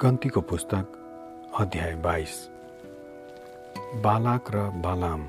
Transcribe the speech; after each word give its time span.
गन्तीको 0.00 0.40
पुस्तक 0.40 0.86
अध्याय 1.60 1.94
बाइस। 2.04 2.32
बालाक 4.02 4.50
र 4.54 4.62
बालाम 4.82 5.22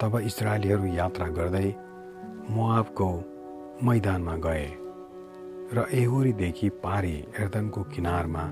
तब 0.00 0.16
इजरायलीहरू 0.18 0.86
यात्रा 0.86 1.26
गर्दै 1.28 1.68
मुआबको 2.50 3.08
मैदानमा 3.82 4.36
गए 4.46 4.68
र 5.74 5.86
एहोरीदेखि 5.92 6.68
पारी 6.84 7.16
एर्दनको 7.40 7.82
किनारमा 7.90 8.44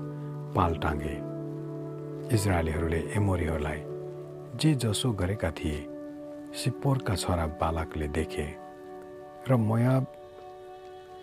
पाल 0.55 0.75
टाँगे। 0.83 1.15
इजरायलीहरूले 2.35 3.01
एमोरीहरूलाई 3.17 3.81
जे 4.59 4.73
जसो 4.83 5.11
गरेका 5.13 5.51
थिए 5.51 5.79
सिप्पोरका 6.59 7.15
छोरा 7.15 7.47
बालकले 7.61 8.07
देखे 8.19 8.47
र 9.47 9.55
मोयाब 9.63 10.13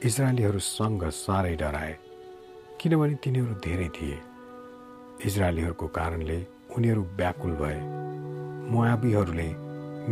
इजरायलीहरूसँग 0.05 1.09
साह्रै 1.21 1.57
डराए। 1.57 1.95
किनभने 2.81 3.15
तिनीहरू 3.25 3.55
धेरै 3.65 3.89
थिए। 3.89 4.19
इजरायलीहरूको 5.27 5.87
कारणले 5.89 6.39
उनीहरू 6.77 7.03
व्याकुल 7.19 7.53
भए। 7.61 7.79
मुआबीहरूले 8.71 9.49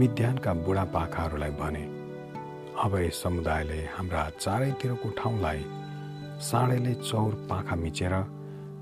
मिद्यानका 0.01 0.53
बुढापाकाहरूलाई 0.65 1.51
भने 1.61 1.85
अब 2.85 2.93
यस 2.99 3.23
समुदायले 3.23 3.81
हाम्रा 3.97 4.23
चारैतिरको 4.41 5.09
ठाउँलाई 5.19 5.61
साँडेले 6.41 6.95
चौर 7.05 7.35
पाखा 7.51 7.77
मिचेर 7.77 8.15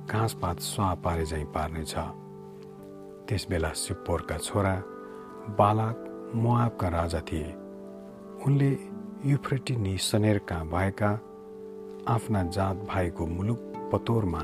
घाँसपात 0.06 0.60
सुहा 0.60 0.94
पारे 1.02 1.24
झैँ 1.26 1.44
पार्नेछ। 1.54 1.94
त्यसबेला 3.26 3.70
सिप्पोरका 3.82 4.36
छोरा 4.38 4.74
बालक 5.58 5.96
मुआबका 6.34 6.88
राजा 6.88 7.20
थिए। 7.28 7.50
उनले 8.46 8.70
युफ्रेटी 9.30 9.98
सनेरका 9.98 10.62
भएका 10.70 11.10
आफ्ना 12.08 12.42
जात 12.54 12.76
भाइको 12.88 13.26
मुलुक 13.26 13.71
पतोरमा 13.92 14.42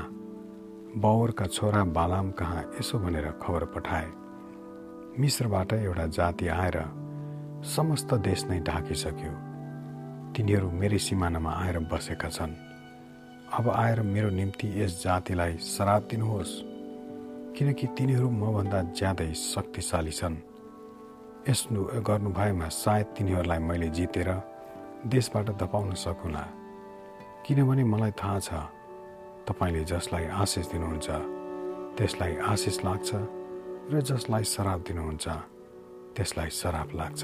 बावरका 0.95 1.45
छोरा 1.47 1.83
बालाम 1.97 2.31
कहाँ 2.31 2.63
यसो 2.79 2.99
भनेर 2.99 3.27
खबर 3.41 3.65
पठाए। 3.73 4.07
मिश्रबाट 5.19 5.73
एउटा 5.73 6.05
जाति 6.07 6.47
आएर 6.47 6.77
समस्त 7.65 8.13
देश 8.25 8.45
नै 8.45 8.59
ढाकिसक्यो। 8.61 9.33
तिनीहरू 10.33 10.69
मेरै 10.71 10.97
सिमानामा 10.97 11.51
आएर 11.63 11.79
बसेका 11.91 12.29
छन्। 12.29 12.53
अब 13.49 13.69
आएर 13.69 14.01
मेरो 14.05 14.29
निम्ति 14.29 14.67
यस 14.81 15.03
जातिलाई 15.03 15.57
श्राप 15.57 16.07
दिनुहोस् 16.11 16.53
किनकि 17.57 17.87
तिनीहरू 17.97 18.29
मभन्दा 18.31 18.81
ज्यादै 18.93 19.31
शक्तिशाली 19.35 20.11
छन्। 20.11 20.37
यस्तो 21.49 22.01
गर्नु 22.07 22.29
भएमा 22.29 22.67
सायद 22.69 23.05
तिनीहरूलाई 23.17 23.59
मैले 23.59 23.89
जितेर 23.89 24.29
देशबाट 25.09 25.49
धपाउन 25.57 25.93
सकुला। 25.97 26.43
किनभने 27.45 27.83
मलाई 27.83 28.11
थाहा 28.13 28.39
छ 28.39 28.49
तपाईँले 29.49 29.83
जसलाई 29.83 30.25
आशिष 30.29 30.65
दिनुहुन्छ 30.71 31.09
त्यसलाई 31.97 32.35
आशिष 32.53 32.77
लाग्छ 32.85 33.09
र 33.89 34.01
जसलाई 34.05 34.43
शराब 34.45 34.79
दिनुहुन्छ 34.87 35.27
त्यसलाई 36.15 36.49
शराब 36.53 36.89
लाग्छ। 36.93 37.23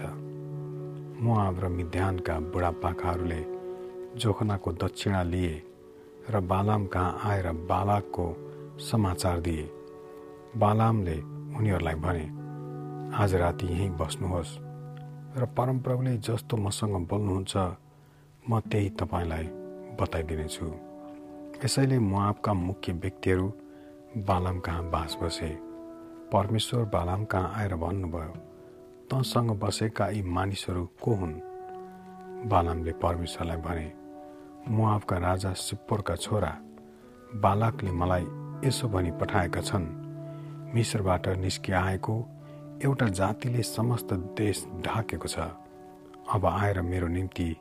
मुआब 1.22 1.60
र 1.64 1.68
मिध्यानका 1.70 2.36
बुढापाकाहरूले 2.50 3.42
जोखनाको 4.18 4.72
दक्षिणा 4.74 5.22
लिए 5.24 5.54
र 6.34 6.40
बालाम 6.42 6.86
कहाँ 6.90 7.20
आएर 7.30 7.48
बालाकको 7.70 8.26
समाचार 8.82 9.40
दिए। 9.40 9.70
बालामले 10.58 11.18
उनीहरूलाई 11.58 11.96
भने 11.96 12.26
आज 13.22 13.36
राति 13.36 13.68
यहीँ 13.68 13.90
बस्नुहोस् 14.02 14.58
र 15.38 15.46
परमप्रभुले 15.58 16.18
जस्तो 16.26 16.58
मसँग 16.58 16.96
बोल्नुहुन्छ 17.06 17.56
म 18.50 18.60
त्यही 18.66 18.90
तपाईँलाई 18.90 19.46
बताइदिनेछु। 20.02 20.95
यसैले 21.64 21.98
मुआबका 22.00 22.54
मुख्य 22.54 22.94
व्यक्तिहरू 22.94 23.48
बालाम 24.28 24.60
कहाँ 24.60 24.84
बास 24.92 25.18
बसे। 25.22 25.48
परमेश्वर 26.32 26.84
बालाम 26.86 27.24
कहाँ 27.26 27.54
आएर 27.56 27.76
भन्नुभयो 27.76 28.34
तँसँग 29.10 29.52
बसेका 29.60 30.08
यी 30.10 30.22
मानिसहरू 30.22 30.86
को 31.02 31.14
हुन्? 31.16 31.34
बालामले 32.50 32.92
परमेश्वरलाई 33.00 33.58
भने 33.58 33.92
मुआबका 34.68 35.18
राजा 35.18 35.54
सिप्पोरका 35.56 36.16
छोरा 36.16 36.52
बालकले 37.36 37.92
मलाई 37.92 38.26
यसो 38.68 38.88
भनी 38.90 39.12
पठाएका 39.12 39.62
छन्। 39.62 39.86
मिश्रबाट 40.76 41.28
निस्किआएको 41.40 42.16
एउटा 42.84 43.08
जातिले 43.16 43.64
समस्त 43.64 44.14
देश 44.36 44.66
ढाकेको 44.86 45.28
छ। 45.28 45.40
अब 46.36 46.46
आएर 46.46 46.82
मेरो 46.82 47.08
निम्ति 47.08 47.56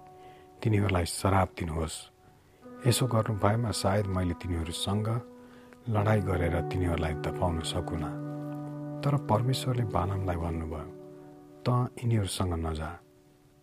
तिनीहरूलाई 0.63 1.05
श्राप 1.05 1.49
दिनुहोस्। 1.59 2.14
यसो 2.87 3.07
गर्नु 3.07 3.35
भएमा 3.41 3.71
सायद 3.73 4.07
मैले 4.07 4.35
तिनीहरूसँग 4.37 5.09
लडाइँ 5.89 6.23
गरेर 6.23 6.55
तिनीहरूलाई 6.69 7.15
दफाउन 7.25 7.61
सकुन 7.65 8.05
तर 9.01 9.15
परमेश्वरले 9.25 9.85
बालमलाई 9.89 10.37
भन्नुभयो 10.37 10.85
त 11.65 11.69
यिनीहरूसँग 11.97 12.53
नजा। 12.67 12.91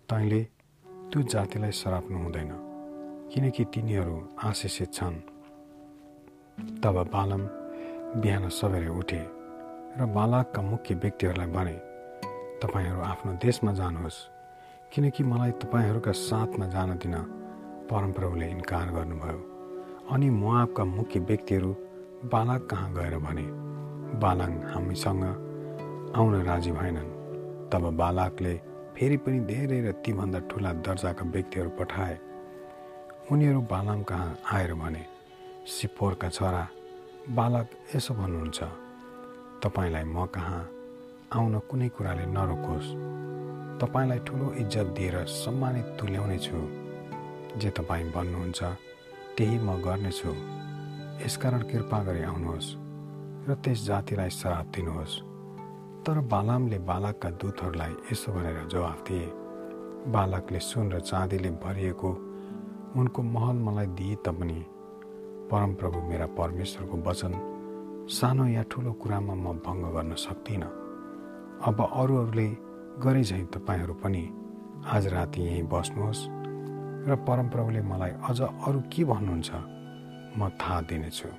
तैँले 0.10 0.42
त्यो 1.10 1.22
जातिलाई 1.34 1.72
सराप्नु 1.72 2.18
हुँदैन 2.18 2.52
किनकि 3.30 3.64
तिनीहरू 3.74 4.16
आशिषित 4.42 4.90
छन्। 4.94 5.18
तब 6.82 6.96
बालम 7.14 7.44
बिहान 8.22 8.50
सबेरै 8.50 8.90
उठे 8.90 9.22
र 9.98 10.06
बालकका 10.18 10.62
मुख्य 10.62 10.96
व्यक्तिहरूलाई 10.98 11.50
भने 11.54 11.78
तपाईँहरू 12.58 13.02
आफ्नो 13.12 13.32
देशमा 13.38 13.72
जानुहोस् 13.78 14.20
किनकि 14.92 15.24
मलाई 15.24 15.52
तपाईँहरूका 15.62 16.12
साथमा 16.26 16.66
जान 16.74 16.98
दिन 16.98 17.16
परमप्रभुले 17.92 18.48
इन्कार 18.48 18.88
गर्नुभयो। 18.92 19.40
अनि 20.12 20.30
मुआबका 20.30 20.84
मुख्य 20.86 21.20
व्यक्तिहरू 21.20 21.72
बालक 22.32 22.68
कहाँ 22.72 22.94
गएर 22.94 23.18
भने 23.20 23.46
बालङ 24.20 24.52
हामीसँग 24.72 25.24
आउन 26.16 26.34
राजी 26.44 26.72
भएनन्। 26.72 27.10
तब 27.72 27.84
बालकले 27.98 28.54
फेरि 28.96 29.18
पनि 29.18 29.40
धेरै 29.52 29.80
र 29.82 29.92
तीभन्दा 30.06 30.40
ठुला 30.50 30.72
दर्जाका 30.88 31.26
व्यक्तिहरू 31.26 31.70
पठाए। 31.80 32.18
उनीहरू 33.32 33.62
बालाम 33.62 34.04
कहाँ 34.04 34.38
आएर 34.54 34.74
भने 34.74 35.06
सिपोरका 35.68 36.30
छोरा 36.30 36.64
बालक 37.30 37.68
यसो 37.96 38.14
भन्नुहुन्छ 38.14 38.60
तपाईँलाई 39.64 40.04
म 40.04 40.26
कहाँ 40.26 40.62
आउन 41.36 41.60
कुनै 41.70 41.90
कुराले 41.90 42.26
नरोकोस्। 42.26 42.88
तपाईँलाई 43.82 44.20
ठुलो 44.28 44.48
इज्जत 44.64 44.88
दिएर 44.96 45.16
सम्मानित 45.26 45.88
तुल्याउने 46.00 46.38
छु। 46.40 46.81
जे 47.60 47.70
तपाईँ 47.70 48.12
भन्नुहुन्छ 48.12 48.64
त्यही 49.38 49.58
म 49.60 49.70
गर्नेछु। 49.84 50.32
यसकारण 51.26 51.62
कृपा 51.70 52.00
गरी 52.04 52.24
आउनुहोस् 52.24 52.70
र 53.48 53.54
त्यस 53.64 53.80
जातिलाई 53.88 54.30
श्राप 54.30 54.66
दिनुहोस्। 54.76 55.14
तर 56.06 56.20
बालामले 56.32 56.78
बालकका 56.90 57.30
दूतहरूलाई 57.42 57.94
यसो 58.12 58.32
भनेर 58.32 58.58
जवाफ 58.74 59.00
दिए 59.08 59.28
बालकले 60.10 60.60
सुन 60.60 60.92
र 60.92 61.00
चाँदीले 61.00 61.52
भरिएको 61.64 62.10
उनको 62.98 63.22
महल 63.22 63.58
मलाई 63.68 63.88
दिए 64.00 64.16
तापनि 64.26 64.60
परमप्रभु 65.52 66.00
मेरा 66.10 66.28
परमेश्वरको 66.40 66.98
वचन 67.08 67.34
सानो 68.10 68.46
या 68.48 68.64
ठुलो 68.72 68.92
कुरामा 68.94 69.34
म 69.36 69.60
भङ्ग 69.66 69.84
गर्न 69.96 70.16
सक्दिनँ। 70.18 70.72
अब 71.62 71.78
अरूहरूले 71.94 72.48
गरे 73.04 73.24
झैँ 73.24 73.46
तपाईँहरू 73.54 73.94
पनि 73.94 74.24
आज 74.88 75.08
राति 75.08 75.42
यहीँ 75.42 75.64
बस्नुहोस्। 75.64 76.41
र 77.02 77.16
परमप्रभुले 77.28 77.82
मलाई 77.82 78.12
अझ 78.30 78.40
अरू 78.42 78.80
के 78.94 79.04
भन्नुहुन्छ 79.04 79.52
म 80.38 80.50
थाहा 80.62 80.82
दिनेछु। 80.82 81.30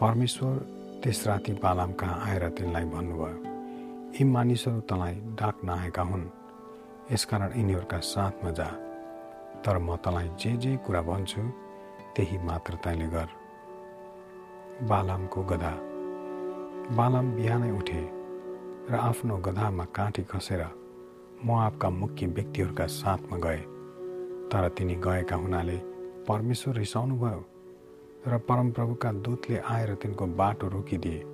परमेश्वर 0.00 0.54
त्यस 1.02 1.26
राति 1.26 1.52
बालाम 1.62 1.92
कहाँ 1.92 2.18
आएर 2.26 2.48
तिनलाई 2.58 2.84
भन्नुभयो 2.84 3.36
यी 4.14 4.24
मानिसहरू 4.24 4.80
तँलाई 4.90 5.14
डाक्न 5.40 5.68
आएका 5.70 6.02
हुन् 6.02 6.26
यसकारण 7.12 7.50
यिनीहरूका 7.58 7.98
साथमा 8.04 8.50
जा। 8.50 8.68
तर 9.62 9.78
म 9.78 9.96
तँलाई 9.96 10.28
जे 10.40 10.52
जे 10.56 10.76
कुरा 10.86 11.02
भन्छु 11.02 11.42
त्यही 12.16 12.38
मात्र 12.38 12.74
तैँले 12.84 13.08
गर। 13.08 13.28
बालामको 14.90 15.42
गधा। 15.42 15.74
बालाम 16.98 17.26
बिहानै 17.36 17.70
उठे 17.70 18.02
र 18.90 18.94
आफ्नो 19.00 19.36
गधामा 19.46 19.84
काँटी 19.96 20.22
खसेर 20.22 20.62
म 21.44 21.50
आपका 21.52 21.88
मुख्य 21.90 22.26
व्यक्तिहरूका 22.26 22.86
साथमा 22.86 23.36
गए। 23.38 23.58
तर 24.50 24.68
तिनी 24.68 24.94
गएका 24.94 25.36
हुनाले 25.36 25.76
परमेश्वर 26.28 26.74
रिसाउनु 26.74 27.16
भयो 27.16 27.44
र 28.26 28.38
परमप्रभुका 28.38 29.12
दूतले 29.12 29.58
आएर 29.58 29.94
तिनको 29.94 30.26
बाटो 30.26 30.68
रोकिदिए। 30.68 31.24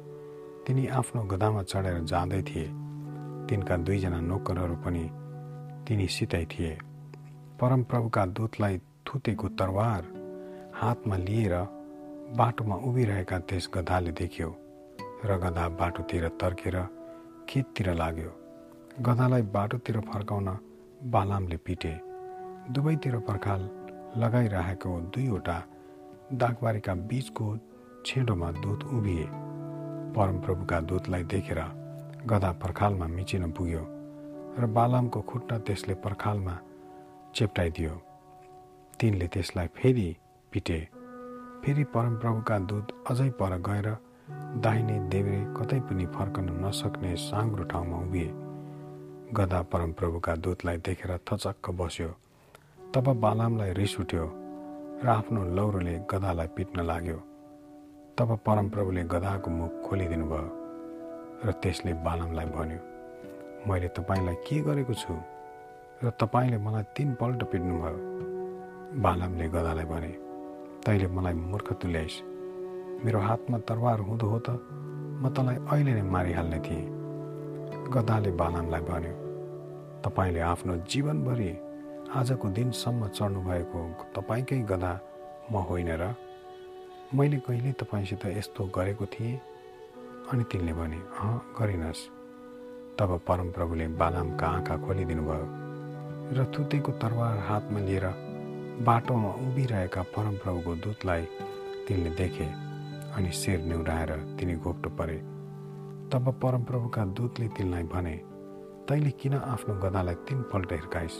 तिनी 0.67 0.87
आफ्नो 0.89 1.23
गधामा 1.23 1.63
चढेर 1.63 1.99
जाँदै 2.05 2.43
थिए। 2.43 2.67
तिनका 3.49 3.77
दुईजना 3.77 4.21
नोकरहरू 4.21 4.77
पनि 4.85 5.05
तिनीसितै 5.89 6.45
थिए। 6.45 6.77
परमप्रभुका 7.61 8.27
दूतलाई 8.27 8.79
थुतेको 9.07 9.49
तरवार 9.59 10.03
हातमा 10.75 11.17
लिएर 11.17 11.55
बाटोमा 12.37 12.77
उभिरहेका 12.89 13.39
त्यस 13.39 13.71
गधाले 13.75 14.13
देख्यो 14.13 14.49
र 15.25 15.37
गधा 15.39 15.69
बाटोतिर 15.81 16.29
तर्केर 16.41 16.77
खेततिर 17.49 17.93
लाग्यो। 17.95 18.33
गधालाई 18.95 19.43
बाटोतिर 19.43 19.99
फर्काउन 20.01 20.49
बालामले 21.11 21.57
पिटे। 21.57 21.91
दुवैतिर 22.71 23.17
पर्खाल 23.19 23.63
लगाइरहेको 24.17 24.91
दुईवटा 25.11 25.57
दागबारीका 26.33 26.95
बीचको 27.11 27.47
छेडोमा 28.07 28.51
दूत 28.53 28.85
उभिए। 28.87 29.25
परमप्रभुका 30.15 30.81
दूतलाई 30.81 31.25
देखेर 31.25 31.61
गधा 32.27 32.53
पर्खालमा 32.63 33.07
मिचिन 33.07 33.51
पुग्यो 33.51 33.83
र 34.59 34.67
बालामको 34.71 35.21
खुट्टा 35.21 35.59
त्यसले 35.59 35.95
पर्खालमा 35.95 36.59
चेप्टाइदियो। 37.35 37.91
तिनले 39.01 39.27
त्यसलाई 39.27 39.67
फेरि 39.75 40.09
पिटे। 40.53 40.79
फेरि 41.65 41.85
परमप्रभुका 41.85 42.59
दूत 42.71 42.95
अझै 43.11 43.29
पर 43.43 43.59
गएर 43.59 43.91
दाहिने 44.63 44.99
देब्रे 45.11 45.45
कतै 45.59 45.81
पनि 45.81 46.07
फर्कन 46.15 46.47
नसक्ने 46.65 47.17
साङ्ग्रो 47.27 47.65
ठाउँमा 47.65 47.99
उभिए। 47.99 48.44
गदा 49.35 49.61
परमप्रभुका 49.73 50.35
दूतलाई 50.37 50.77
देखेर 50.87 51.11
थचक्क 51.27 51.71
बस्यो। 51.79 52.09
तब 52.95 53.07
बालामलाई 53.21 53.73
रिस 53.75 53.95
उठ्यो 54.01 54.25
र 55.03 55.09
आफ्नो 55.11 55.41
लौरोले 55.57 55.95
गदालाई 56.11 56.49
पिट्न 56.57 56.85
लाग्यो। 56.87 57.19
तब 58.19 58.29
परमप्रभुले 58.47 59.03
गदाको 59.11 59.51
मुख 59.51 59.73
खोलिदिनु 59.87 60.27
भयो 60.31 60.51
र 61.45 61.53
त्यसले 61.63 61.93
बालमलाई 62.07 62.47
भन्यो 62.55 62.81
मैले 63.67 63.89
तपाईँलाई 63.97 64.37
के 64.47 64.61
गरेको 64.63 64.95
छु? 64.95 65.15
र 66.05 66.11
तपाईँले 66.21 66.59
मलाई 66.67 66.85
तिनपल्ट 66.95 67.41
पिट्नुभयो। 67.51 67.99
बालमले 69.03 69.47
गदालाई 69.51 69.87
भने 69.91 70.13
तैँले 70.87 71.07
मलाई 71.11 71.35
मूर्ख 71.43 71.69
तुल्याइस्। 71.83 72.23
मेरो 73.03 73.19
हातमा 73.19 73.59
तरवार 73.67 73.99
हुँदो 74.07 74.27
हो 74.31 74.39
त 74.47 74.49
म 75.19 75.25
तँलाई 75.35 75.57
अहिले 75.67 75.93
नै 75.99 76.03
मारिहाल्ने 76.15 76.59
थिएँ। 76.67 76.87
गदाले 77.95 78.31
बालामलाई 78.39 78.83
भन्यो 78.91 79.24
तपाईँले 80.05 80.41
आफ्नो 80.45 80.77
जीवनभरि 80.85 81.51
आजको 82.13 82.49
दिनसम्म 82.57 83.07
चढ्नु 83.09 83.41
भएको 83.41 83.81
तपाईँकै 84.17 84.59
गदा 84.69 84.93
म 85.53 85.65
होइन 85.69 85.91
र 85.97 86.15
मैले 87.15 87.39
कहिले 87.47 87.73
तपाईँसित 87.73 88.25
यस्तो 88.37 88.65
गरेको 88.77 89.07
थिएँ? 89.07 89.41
अनि 90.33 90.45
तिनले 90.53 90.73
भने 90.73 90.99
अँ 91.21 91.41
गरिनस्। 91.57 92.03
तब 92.99 93.11
परमप्रभुले 93.29 93.87
बालामका 93.97 94.47
आँखा 94.47 94.77
खोलिदिनु 94.85 95.23
भयो 95.25 95.47
र 96.37 96.45
थुतेको 96.53 96.93
तरवार 97.01 97.39
हातमा 97.49 97.81
लिएर 97.81 98.07
बाटोमा 98.85 99.31
उभिरहेका 99.47 100.03
परमप्रभुको 100.13 100.75
दूतलाई 100.85 101.23
तिनले 101.89 102.11
देखे 102.21 102.47
अनि 103.17 103.31
शिर 103.33 103.61
निहुराएर 103.63 104.11
तिनी 104.37 104.55
घोप्टो 104.57 104.91
परे। 105.01 105.19
तब 106.13 106.25
परमप्रभुका 106.43 107.05
दूतले 107.17 107.49
तिनलाई 107.57 107.83
भने 107.89 108.17
तैँले 108.89 109.11
किन 109.11 109.35
आफ्नो 109.35 109.75
गदालाई 109.81 110.15
तिनपल्ट 110.29 110.73
हिर्काइस्? 110.73 111.15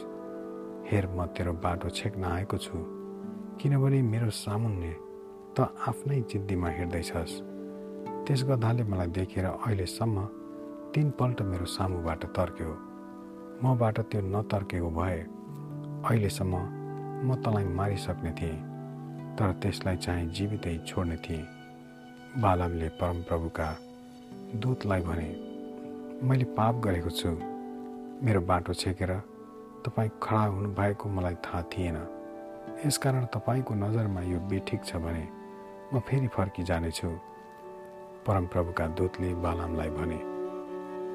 हेर 0.89 1.07
म 1.09 1.25
तेरो 1.33 1.53
बाटो 1.65 1.89
छेक्न 1.91 2.25
आएको 2.25 2.57
छु 2.61 2.77
किनभने 3.57 4.01
मेरो 4.05 4.29
सामुन्ने 4.37 4.93
त 5.57 5.73
आफ्नै 5.89 6.21
जिद्दीमा 6.29 6.69
हिँड्दैछस्। 6.69 7.33
त्यस 8.25 8.45
गधाले 8.49 8.85
मलाई 8.85 9.09
देखेर 9.17 9.45
अहिलेसम्म 9.47 10.25
तिनपल्ट 10.95 11.41
मेरो 11.43 11.65
सामुबाट 11.77 12.25
तर्क्यो। 12.37 12.73
मबाट 13.65 14.01
त्यो 14.13 14.21
नतर्केको 14.21 14.91
भए 14.99 15.17
अहिलेसम्म 16.05 16.55
म 17.25 17.41
तँलाई 17.41 17.65
मारिसक्ने 17.81 18.33
थिएँ 18.41 18.61
तर 19.41 19.53
त्यसलाई 19.65 19.97
चाहिँ 20.05 20.29
जीवितै 20.37 20.77
छोड्ने 20.85 21.17
थिएँ। 21.25 21.49
बालमले 22.45 22.89
परमप्रभुका 23.01 23.69
दूतलाई 24.61 25.01
भने 25.09 25.31
मैले 26.29 26.45
पाप 26.53 26.75
गरेको 26.85 27.11
छु। 27.11 27.33
मेरो 28.23 28.41
बाटो 28.41 28.73
छेकेर 28.73 29.11
तपाईँ 29.85 30.11
खडा 30.23 30.43
हुनुभएको 30.47 31.09
मलाई 31.09 31.35
थाहा 31.35 31.63
थिएन। 31.63 31.97
यसकारण 32.87 33.25
तपाईँको 33.35 33.75
नजरमा 33.75 34.21
यो 34.23 34.39
बेठिक 34.41 34.85
छ 34.85 34.97
भने 34.97 35.25
म 35.93 36.01
फेरि 36.01 36.29
फर्किजानेछु। 36.29 37.09
परमप्रभुका 38.27 38.87
दूतले 38.97 39.35
बालामलाई 39.35 39.91
भने 39.91 40.21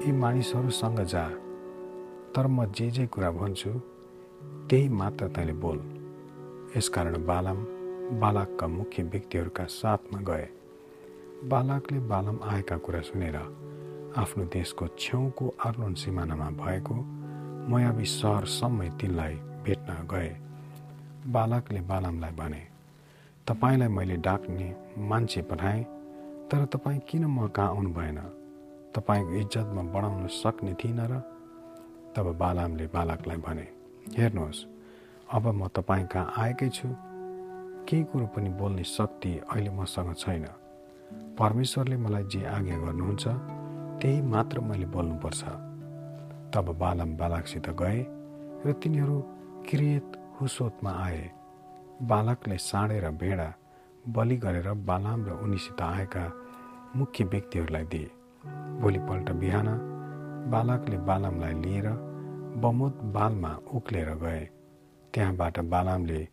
यी 0.06 0.12
मानिसहरूसँग 0.12 1.00
जा। 1.04 1.24
तर 2.36 2.46
म 2.46 2.64
जे 2.70 2.90
जे 2.90 3.06
कुरा 3.06 3.30
भन्छु 3.30 3.70
त्यही 4.70 4.88
मात्र 4.88 5.28
तैँले 5.28 5.52
बोल। 5.52 5.78
यसकारण 6.76 7.24
बालाम 7.26 7.58
बालकका 8.20 8.66
मुख्य 8.68 9.02
व्यक्तिहरूका 9.02 9.64
साथमा 9.64 10.20
गए। 10.20 10.48
बालकले 11.48 11.98
बालम 11.98 12.38
आएका 12.44 12.76
कुरा 12.76 13.00
सुनेर 13.00 13.36
आफ्नो 14.16 14.44
देशको 14.44 14.86
छेउको 14.98 15.48
अर्लोन 15.64 15.94
सिमानामा 15.94 16.48
भएको 16.58 16.94
मयाबी 17.70 18.04
सहरसम्मै 18.04 18.88
तिनलाई 19.00 19.34
भेट्न 19.64 20.06
गए। 20.10 20.30
बालकले 21.26 21.80
बालमलाई 21.80 22.32
भने 22.32 22.62
तपाईँलाई 23.46 23.88
मैले 23.88 24.16
डाक्ने 24.16 24.66
मान्छे 24.98 25.42
पठाएँ 25.42 25.84
तर 26.50 26.64
तपाईँ 26.66 27.00
किन 27.08 27.24
म 27.26 27.46
कहाँ 27.48 27.68
आउनु 27.68 27.90
भएन? 27.94 28.18
तपाईँको 28.94 29.34
इज्जतमा 29.40 29.82
बढाउन 29.94 30.26
सक्ने 30.26 30.74
थिइनँ 30.74 31.06
र? 31.06 31.22
तब 32.16 32.34
बालामले 32.34 32.86
बालकलाई 32.90 33.36
भने 33.36 33.66
हेर्नुहोस् 34.18 34.66
अब 35.30 35.46
म 35.54 35.68
तपाईँ 35.68 36.06
कहाँ 36.10 36.34
आएकै 36.38 36.68
छु? 36.68 36.88
केही 37.86 38.04
कुरो 38.10 38.26
पनि 38.26 38.50
बोल्ने 38.58 38.84
शक्ति 38.84 39.38
अहिले 39.50 39.70
मसँग 39.70 40.14
छैन। 40.14 40.46
परमेश्वरले 41.38 41.96
मलाई 41.96 42.24
जे 42.24 42.44
आज्ञा 42.46 42.78
गर्नुहुन्छ 42.78 43.59
त्यही 44.00 44.22
मात्र 44.22 44.60
मैले 44.60 44.86
बोल्नुपर्छ। 44.86 45.44
तब 46.54 46.66
बालम 46.80 47.16
बालकसित 47.16 47.70
गए 47.70 47.98
र 48.66 48.72
तिनीहरू 48.72 49.20
क्रियत 49.70 50.12
हुसोतमा 50.40 50.90
आए। 50.90 51.30
बालकले 52.02 52.56
र 53.00 53.10
भेडा 53.10 53.48
बलि 54.08 54.36
गरेर 54.36 54.72
बालाम 54.72 55.24
र 55.24 55.30
उनीसित 55.30 55.80
आएका 55.82 56.24
मुख्य 56.96 57.24
व्यक्तिहरूलाई 57.24 57.84
दिए। 57.84 58.10
भोलिपल्ट 58.80 59.30
बिहान 59.30 59.68
बालकले 60.50 60.98
बालमलाई 60.98 61.54
लिएर 61.54 61.88
बमोत 62.56 62.96
बालमा 63.16 63.52
उक्लेर 63.74 64.14
गए। 64.14 64.44
त्यहाँबाट 65.14 65.60
बालामले 65.60 66.28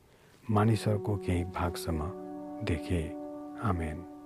मानिसहरूको 0.52 1.16
केही 1.16 1.44
भागसम्म 1.44 2.02
देखे। 2.66 3.02
आमेन। 3.64 4.17